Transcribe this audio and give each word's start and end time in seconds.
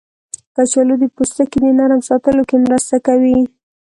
کچالو 0.55 0.95
د 0.99 1.03
پوستکي 1.15 1.57
د 1.61 1.65
نرم 1.79 2.01
ساتلو 2.09 2.41
کې 2.49 2.57
مرسته 2.65 2.97
کوي. 3.07 3.37